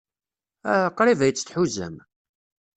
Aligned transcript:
Ah, 0.73 0.89
qrib 0.97 1.19
ay 1.21 1.31
tt-tḥuzam. 1.33 1.95